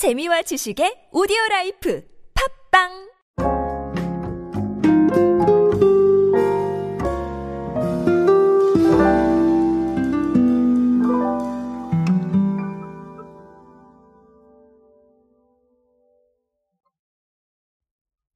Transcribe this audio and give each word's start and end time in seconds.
재미와 0.00 0.40
지식의 0.40 1.10
오디오 1.12 1.36
라이프 1.50 2.02
팟빵 2.72 2.88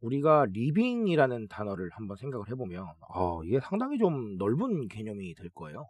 우리가 0.02 0.44
리빙이라는 0.52 1.48
단어를 1.48 1.88
한번 1.92 2.18
생각을 2.18 2.50
해보면, 2.50 2.86
어, 3.08 3.42
이게 3.44 3.58
상당히 3.60 3.96
좀 3.96 4.36
넓은 4.36 4.88
개념이 4.88 5.34
될 5.34 5.48
거예요. 5.48 5.88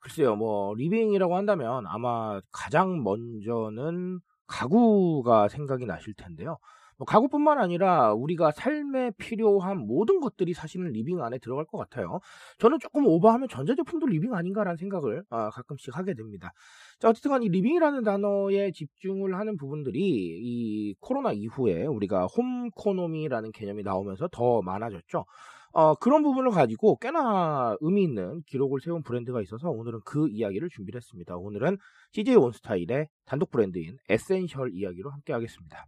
글쎄요, 0.00 0.36
뭐, 0.36 0.74
리빙이라고 0.74 1.34
한다면 1.34 1.86
아마 1.86 2.42
가장 2.52 3.02
먼저는 3.02 4.20
가구가 4.52 5.48
생각이 5.48 5.86
나실 5.86 6.14
텐데요. 6.14 6.58
뭐 6.98 7.06
가구뿐만 7.06 7.58
아니라 7.58 8.12
우리가 8.12 8.52
삶에 8.52 9.12
필요한 9.18 9.78
모든 9.78 10.20
것들이 10.20 10.52
사실은 10.52 10.92
리빙 10.92 11.22
안에 11.22 11.38
들어갈 11.38 11.64
것 11.64 11.78
같아요. 11.78 12.20
저는 12.58 12.78
조금 12.78 13.06
오버하면 13.06 13.48
전자제품도 13.48 14.06
리빙 14.06 14.34
아닌가라는 14.34 14.76
생각을 14.76 15.24
아, 15.30 15.50
가끔씩 15.50 15.96
하게 15.96 16.14
됩니다. 16.14 16.52
자, 17.00 17.08
어쨌든 17.08 17.30
간에 17.30 17.48
리빙이라는 17.48 18.04
단어에 18.04 18.70
집중을 18.72 19.36
하는 19.36 19.56
부분들이 19.56 20.00
이 20.00 20.94
코로나 21.00 21.32
이후에 21.32 21.86
우리가 21.86 22.26
홈코노미라는 22.26 23.52
개념이 23.52 23.82
나오면서 23.82 24.28
더 24.30 24.62
많아졌죠. 24.62 25.24
어, 25.72 25.94
그런 25.94 26.22
부분을 26.22 26.50
가지고 26.50 26.96
꽤나 26.96 27.76
의미 27.80 28.02
있는 28.02 28.42
기록을 28.46 28.80
세운 28.80 29.02
브랜드가 29.02 29.40
있어서 29.40 29.70
오늘은 29.70 30.00
그 30.04 30.28
이야기를 30.28 30.68
준비를 30.68 30.98
했습니다. 30.98 31.36
오늘은 31.36 31.78
CJ 32.12 32.36
온스타일의 32.36 33.08
단독 33.24 33.50
브랜드인 33.50 33.96
에센셜 34.08 34.70
이야기로 34.74 35.10
함께 35.10 35.32
하겠습니다. 35.32 35.86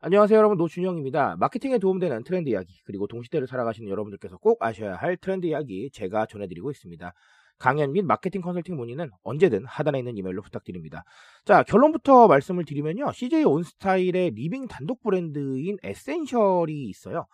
안녕하세요 0.00 0.36
여러분 0.36 0.58
노준영입니다. 0.58 1.36
마케팅에 1.38 1.78
도움되는 1.78 2.24
트렌드 2.24 2.50
이야기 2.50 2.74
그리고 2.84 3.06
동시대를 3.06 3.46
살아가시는 3.46 3.88
여러분들께서 3.88 4.36
꼭 4.36 4.62
아셔야 4.62 4.96
할 4.96 5.16
트렌드 5.16 5.46
이야기 5.46 5.90
제가 5.94 6.26
전해드리고 6.26 6.70
있습니다. 6.70 7.12
강연 7.58 7.92
및 7.92 8.04
마케팅 8.04 8.42
컨설팅 8.42 8.76
문의는 8.76 9.08
언제든 9.22 9.64
하단에 9.64 10.00
있는 10.00 10.18
이메일로 10.18 10.42
부탁드립니다. 10.42 11.04
자 11.46 11.62
결론부터 11.62 12.28
말씀을 12.28 12.66
드리면요. 12.66 13.12
CJ 13.12 13.44
온스타일의 13.44 14.32
리빙 14.32 14.66
단독 14.68 15.02
브랜드인 15.02 15.78
에센셜이 15.82 16.84
있어요. 16.90 17.24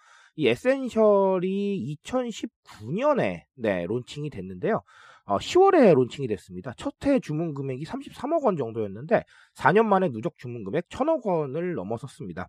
이 0.41 0.49
에센셜이 0.49 1.99
2019년에 2.03 3.43
네, 3.57 3.85
론칭이 3.85 4.31
됐는데요. 4.31 4.81
어, 5.27 5.37
10월에 5.37 5.95
론칭이 5.95 6.29
됐습니다. 6.29 6.73
첫 6.79 6.95
해 7.05 7.21
주문 7.21 7.53
금액이 7.53 7.85
33억 7.85 8.45
원 8.45 8.57
정도였는데 8.57 9.25
4년 9.55 9.85
만에 9.85 10.09
누적 10.09 10.39
주문 10.39 10.65
금액 10.65 10.89
1천억 10.89 11.27
원을 11.27 11.75
넘어섰습니다. 11.75 12.49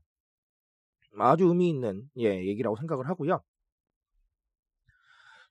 아주 1.20 1.48
의미 1.48 1.68
있는 1.68 2.04
예, 2.18 2.46
얘기라고 2.46 2.78
생각을 2.78 3.10
하고요. 3.10 3.42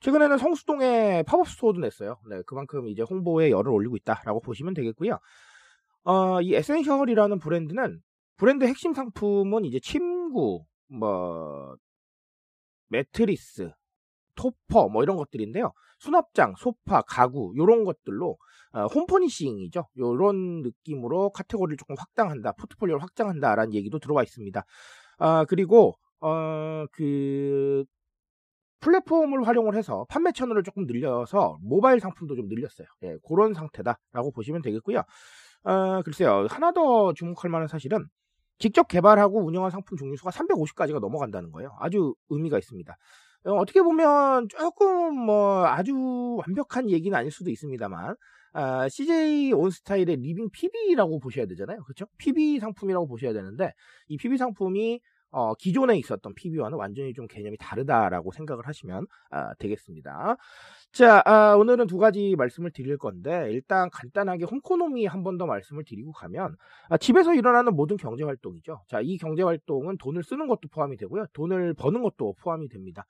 최근에는 0.00 0.38
성수동에 0.38 1.24
팝업 1.26 1.46
스토어도 1.46 1.78
냈어요. 1.80 2.16
네, 2.26 2.40
그만큼 2.46 2.88
이제 2.88 3.02
홍보에 3.02 3.50
열을 3.50 3.70
올리고 3.70 3.96
있다라고 3.96 4.40
보시면 4.40 4.72
되겠고요. 4.72 5.18
어, 6.04 6.40
이 6.40 6.54
에센셜이라는 6.54 7.38
브랜드는 7.38 8.00
브랜드 8.38 8.64
핵심 8.64 8.94
상품은 8.94 9.66
이제 9.66 9.78
침구, 9.78 10.64
뭐 10.88 11.76
매트리스, 12.90 13.70
토퍼 14.36 14.88
뭐 14.88 15.02
이런 15.02 15.16
것들인데요. 15.16 15.72
수납장, 15.98 16.54
소파, 16.56 17.02
가구 17.02 17.52
이런 17.56 17.84
것들로 17.84 18.36
어, 18.72 18.86
홈퍼니싱이죠. 18.86 19.88
이런 19.94 20.62
느낌으로 20.62 21.30
카테고리를 21.30 21.76
조금 21.76 21.96
확장한다, 21.98 22.52
포트폴리오를 22.52 23.02
확장한다라는 23.02 23.74
얘기도 23.74 23.98
들어와 23.98 24.22
있습니다. 24.22 24.64
아 25.18 25.44
그리고 25.46 25.94
어, 26.20 26.84
그 26.92 27.84
플랫폼을 28.80 29.46
활용을 29.46 29.74
해서 29.74 30.06
판매 30.08 30.32
채널을 30.32 30.62
조금 30.62 30.86
늘려서 30.86 31.58
모바일 31.62 32.00
상품도 32.00 32.34
좀 32.34 32.46
늘렸어요. 32.48 32.86
예, 33.02 33.16
그런 33.28 33.52
상태다라고 33.52 34.32
보시면 34.34 34.62
되겠고요. 34.62 35.02
어, 35.64 36.02
글쎄요, 36.02 36.46
하나 36.48 36.72
더 36.72 37.12
주목할 37.12 37.50
만한 37.50 37.68
사실은 37.68 38.06
직접 38.60 38.86
개발하고 38.86 39.44
운영한 39.44 39.70
상품 39.70 39.96
종류 39.98 40.16
수가 40.16 40.30
350가지가 40.30 41.00
넘어간다는 41.00 41.50
거예요. 41.50 41.74
아주 41.80 42.14
의미가 42.28 42.58
있습니다. 42.58 42.96
어, 43.46 43.52
어떻게 43.54 43.82
보면 43.82 44.48
조금 44.50 45.16
뭐 45.16 45.66
아주 45.66 46.36
완벽한 46.36 46.90
얘기는 46.90 47.16
아닐 47.16 47.32
수도 47.32 47.50
있습니다만 47.50 48.14
아, 48.52 48.88
CJ 48.88 49.52
온스타일의 49.52 50.16
리빙 50.16 50.50
PB라고 50.50 51.20
보셔야 51.20 51.46
되잖아요. 51.46 51.82
그렇죠? 51.84 52.06
PB 52.18 52.58
상품이라고 52.60 53.06
보셔야 53.06 53.32
되는데 53.32 53.72
이 54.08 54.16
PB 54.18 54.36
상품이 54.36 55.00
어, 55.30 55.54
기존에 55.54 55.96
있었던 55.98 56.34
PB와는 56.34 56.76
완전히 56.78 57.12
좀 57.14 57.26
개념이 57.28 57.56
다르다라고 57.58 58.32
생각을 58.32 58.66
하시면 58.66 59.06
아, 59.30 59.54
되겠습니다. 59.54 60.36
자, 60.92 61.22
아, 61.24 61.54
오늘은 61.56 61.86
두 61.86 61.98
가지 61.98 62.34
말씀을 62.36 62.72
드릴 62.72 62.98
건데 62.98 63.48
일단 63.52 63.88
간단하게 63.90 64.44
홈코노미 64.46 65.06
한 65.06 65.22
번 65.22 65.38
더 65.38 65.46
말씀을 65.46 65.84
드리고 65.84 66.12
가면 66.12 66.56
아, 66.88 66.96
집에서 66.98 67.34
일어나는 67.34 67.74
모든 67.76 67.96
경제 67.96 68.24
활동이죠. 68.24 68.80
자, 68.88 69.00
이 69.00 69.16
경제 69.18 69.42
활동은 69.42 69.98
돈을 69.98 70.22
쓰는 70.24 70.48
것도 70.48 70.68
포함이 70.68 70.96
되고요. 70.96 71.26
돈을 71.32 71.74
버는 71.74 72.02
것도 72.02 72.34
포함이 72.42 72.68
됩니다. 72.68 73.04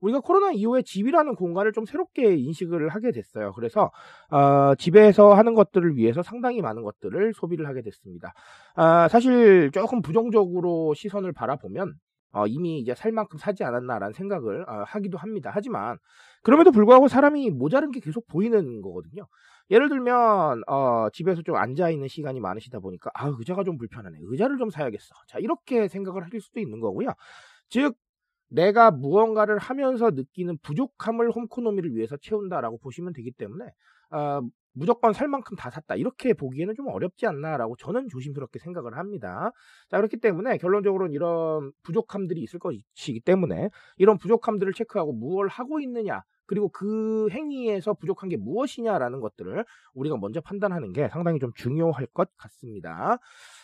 우리가 0.00 0.20
코로나 0.20 0.52
이후에 0.52 0.82
집이라는 0.82 1.34
공간을 1.34 1.72
좀 1.72 1.84
새롭게 1.84 2.36
인식을 2.36 2.88
하게 2.90 3.12
됐어요. 3.12 3.52
그래서 3.52 3.90
어, 4.30 4.74
집에서 4.76 5.34
하는 5.34 5.54
것들을 5.54 5.96
위해서 5.96 6.22
상당히 6.22 6.62
많은 6.62 6.82
것들을 6.82 7.32
소비를 7.34 7.66
하게 7.66 7.82
됐습니다. 7.82 8.32
아, 8.74 9.08
사실 9.08 9.70
조금 9.72 10.02
부정적으로 10.02 10.94
시선을 10.94 11.32
바라보면 11.32 11.94
어, 12.32 12.46
이미 12.46 12.80
이제 12.80 12.94
살 12.94 13.12
만큼 13.12 13.38
사지 13.38 13.64
않았나라는 13.64 14.12
생각을 14.12 14.68
어, 14.68 14.84
하기도 14.86 15.16
합니다. 15.16 15.50
하지만 15.54 15.96
그럼에도 16.42 16.70
불구하고 16.70 17.08
사람이 17.08 17.50
모자른 17.50 17.90
게 17.90 18.00
계속 18.00 18.26
보이는 18.26 18.82
거거든요. 18.82 19.26
예를 19.70 19.88
들면 19.88 20.62
어, 20.68 21.08
집에서 21.12 21.42
좀 21.42 21.56
앉아 21.56 21.90
있는 21.90 22.08
시간이 22.08 22.40
많으시다 22.40 22.78
보니까 22.80 23.10
아 23.14 23.32
의자가 23.38 23.64
좀 23.64 23.78
불편하네. 23.78 24.18
의자를 24.22 24.58
좀 24.58 24.70
사야겠어. 24.70 25.14
자 25.26 25.38
이렇게 25.38 25.88
생각을 25.88 26.24
하실 26.24 26.40
수도 26.40 26.60
있는 26.60 26.80
거고요. 26.80 27.08
즉 27.68 27.96
내가 28.48 28.90
무언가를 28.90 29.58
하면서 29.58 30.10
느끼는 30.10 30.58
부족함을 30.58 31.30
홈코노미를 31.30 31.94
위해서 31.94 32.16
채운다라고 32.16 32.78
보시면 32.78 33.12
되기 33.12 33.30
때문에 33.32 33.64
어, 34.10 34.40
무조건 34.72 35.12
살 35.14 35.26
만큼 35.26 35.56
다 35.56 35.70
샀다 35.70 35.96
이렇게 35.96 36.34
보기에는 36.34 36.74
좀 36.74 36.88
어렵지 36.88 37.26
않나라고 37.26 37.76
저는 37.76 38.08
조심스럽게 38.08 38.58
생각을 38.58 38.98
합니다. 38.98 39.50
자 39.88 39.96
그렇기 39.96 40.18
때문에 40.18 40.58
결론적으로는 40.58 41.14
이런 41.14 41.72
부족함들이 41.82 42.42
있을 42.42 42.58
것이기 42.58 43.20
때문에 43.24 43.70
이런 43.96 44.18
부족함들을 44.18 44.72
체크하고 44.74 45.12
무엇을 45.14 45.48
하고 45.48 45.80
있느냐 45.80 46.22
그리고 46.46 46.68
그 46.68 47.28
행위에서 47.30 47.94
부족한 47.94 48.28
게 48.28 48.36
무엇이냐라는 48.36 49.20
것들을 49.20 49.64
우리가 49.94 50.16
먼저 50.16 50.40
판단하는 50.40 50.92
게 50.92 51.08
상당히 51.08 51.38
좀 51.38 51.52
중요할 51.54 52.06
것 52.06 52.28
같습니다. 52.36 53.18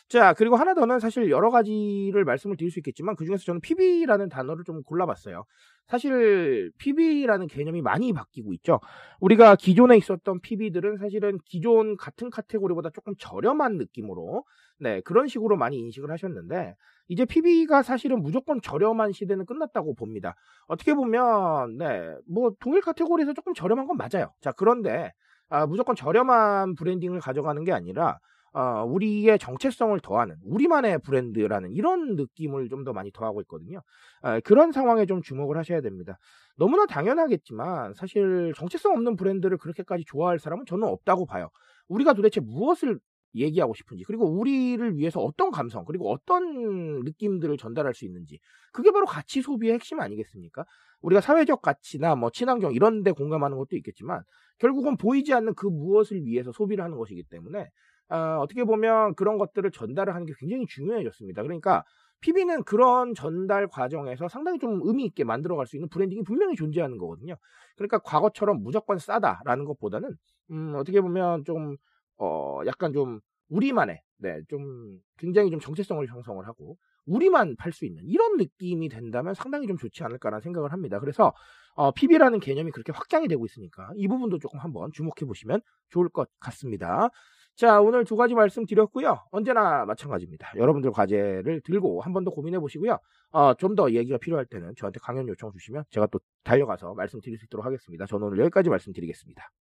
자, 0.08 0.34
그리고 0.34 0.56
하나 0.56 0.74
더는 0.74 1.00
사실 1.00 1.30
여러 1.30 1.50
가지를 1.50 2.24
말씀을 2.24 2.56
드릴 2.56 2.70
수 2.70 2.78
있겠지만 2.80 3.16
그 3.16 3.24
중에서 3.24 3.44
저는 3.44 3.60
PB라는 3.60 4.28
단어를 4.28 4.64
좀 4.64 4.82
골라봤어요. 4.82 5.44
사실 5.86 6.70
PB라는 6.78 7.46
개념이 7.46 7.82
많이 7.82 8.12
바뀌고 8.12 8.52
있죠. 8.54 8.80
우리가 9.20 9.56
기존에 9.56 9.96
있었던 9.96 10.40
PB들은 10.40 10.98
사실은 10.98 11.38
기존 11.44 11.96
같은 11.96 12.30
카테고리보다 12.30 12.90
조금 12.90 13.14
저렴한 13.18 13.78
느낌으로 13.78 14.44
네, 14.82 15.00
그런 15.02 15.28
식으로 15.28 15.56
많이 15.56 15.78
인식을 15.78 16.10
하셨는데 16.10 16.74
이제 17.08 17.24
PB가 17.24 17.82
사실은 17.82 18.20
무조건 18.20 18.60
저렴한 18.60 19.12
시대는 19.12 19.46
끝났다고 19.46 19.94
봅니다. 19.94 20.34
어떻게 20.66 20.92
보면 20.94 21.76
네, 21.78 22.14
뭐 22.28 22.52
동일 22.60 22.80
카테고리에서 22.82 23.32
조금 23.32 23.54
저렴한 23.54 23.86
건 23.86 23.96
맞아요. 23.96 24.32
자, 24.40 24.50
그런데 24.52 25.12
아, 25.48 25.66
무조건 25.66 25.94
저렴한 25.94 26.74
브랜딩을 26.74 27.20
가져가는 27.20 27.62
게 27.64 27.72
아니라 27.72 28.18
어, 28.54 28.84
우리의 28.84 29.38
정체성을 29.38 29.98
더하는 30.00 30.36
우리만의 30.44 30.98
브랜드라는 30.98 31.70
이런 31.72 32.16
느낌을 32.16 32.68
좀 32.68 32.84
더 32.84 32.92
많이 32.92 33.12
더하고 33.12 33.40
있거든요. 33.42 33.80
어, 34.22 34.40
그런 34.44 34.72
상황에 34.72 35.06
좀 35.06 35.22
주목을 35.22 35.56
하셔야 35.56 35.80
됩니다. 35.80 36.18
너무나 36.56 36.86
당연하겠지만 36.86 37.94
사실 37.94 38.52
정체성 38.56 38.92
없는 38.94 39.14
브랜드를 39.16 39.56
그렇게까지 39.58 40.04
좋아할 40.06 40.38
사람은 40.40 40.66
저는 40.66 40.88
없다고 40.88 41.26
봐요. 41.26 41.48
우리가 41.88 42.12
도대체 42.14 42.40
무엇을 42.40 42.98
얘기하고 43.34 43.74
싶은지 43.74 44.04
그리고 44.04 44.26
우리를 44.26 44.96
위해서 44.96 45.20
어떤 45.20 45.50
감성 45.50 45.84
그리고 45.84 46.10
어떤 46.10 47.00
느낌들을 47.00 47.56
전달할 47.56 47.94
수 47.94 48.04
있는지 48.04 48.38
그게 48.72 48.90
바로 48.90 49.06
가치 49.06 49.42
소비의 49.42 49.74
핵심 49.74 50.00
아니겠습니까? 50.00 50.64
우리가 51.00 51.20
사회적 51.20 51.62
가치나 51.62 52.14
뭐 52.14 52.30
친환경 52.30 52.72
이런 52.72 53.02
데 53.02 53.10
공감하는 53.10 53.56
것도 53.56 53.76
있겠지만 53.76 54.22
결국은 54.58 54.96
보이지 54.96 55.34
않는 55.34 55.54
그 55.54 55.66
무엇을 55.66 56.24
위해서 56.24 56.52
소비를 56.52 56.84
하는 56.84 56.96
것이기 56.96 57.24
때문에 57.24 57.68
어, 58.08 58.38
어떻게 58.40 58.64
보면 58.64 59.14
그런 59.14 59.38
것들을 59.38 59.70
전달을 59.70 60.14
하는 60.14 60.26
게 60.26 60.34
굉장히 60.38 60.66
중요해졌습니다. 60.66 61.42
그러니까 61.42 61.82
PB는 62.20 62.62
그런 62.64 63.14
전달 63.14 63.66
과정에서 63.66 64.28
상당히 64.28 64.58
좀 64.58 64.80
의미 64.84 65.04
있게 65.04 65.24
만들어갈 65.24 65.66
수 65.66 65.76
있는 65.76 65.88
브랜딩이 65.88 66.22
분명히 66.22 66.54
존재하는 66.54 66.98
거거든요. 66.98 67.36
그러니까 67.76 67.98
과거처럼 67.98 68.62
무조건 68.62 68.98
싸다라는 68.98 69.64
것보다는 69.64 70.14
음, 70.50 70.74
어떻게 70.76 71.00
보면 71.00 71.44
좀 71.44 71.76
어, 72.18 72.60
약간 72.66 72.92
좀 72.92 73.20
우리만의 73.48 74.00
네, 74.18 74.40
좀 74.48 74.98
굉장히 75.18 75.50
좀 75.50 75.60
정체성을 75.60 76.06
형성을 76.06 76.46
하고 76.46 76.76
우리만 77.06 77.56
팔 77.56 77.72
수 77.72 77.84
있는 77.84 78.04
이런 78.06 78.36
느낌이 78.36 78.88
된다면 78.88 79.34
상당히 79.34 79.66
좀 79.66 79.76
좋지 79.76 80.04
않을까라는 80.04 80.40
생각을 80.42 80.72
합니다. 80.72 81.00
그래서 81.00 81.32
어, 81.74 81.90
PB라는 81.92 82.38
개념이 82.40 82.70
그렇게 82.70 82.92
확장이 82.92 83.26
되고 83.28 83.44
있으니까 83.44 83.90
이 83.96 84.06
부분도 84.08 84.38
조금 84.38 84.60
한번 84.60 84.92
주목해 84.92 85.26
보시면 85.26 85.60
좋을 85.90 86.08
것 86.08 86.28
같습니다. 86.40 87.08
자, 87.56 87.80
오늘 87.82 88.04
두 88.04 88.16
가지 88.16 88.34
말씀 88.34 88.64
드렸고요. 88.64 89.18
언제나 89.30 89.84
마찬가지입니다. 89.84 90.52
여러분들 90.56 90.90
과제를 90.92 91.60
들고 91.64 92.00
한 92.00 92.12
번 92.14 92.24
더 92.24 92.30
고민해 92.30 92.58
보시고요. 92.60 92.98
어, 93.32 93.54
좀 93.54 93.74
더 93.76 93.90
얘기가 93.92 94.18
필요할 94.18 94.46
때는 94.46 94.74
저한테 94.76 95.00
강연 95.02 95.28
요청 95.28 95.50
주시면 95.52 95.84
제가 95.90 96.06
또 96.06 96.20
달려가서 96.44 96.94
말씀드릴 96.94 97.36
수 97.38 97.44
있도록 97.46 97.66
하겠습니다. 97.66 98.06
저는 98.06 98.28
오늘 98.28 98.38
여기까지 98.38 98.70
말씀드리겠습니다. 98.70 99.61